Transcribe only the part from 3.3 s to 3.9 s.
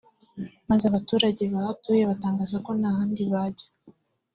bajya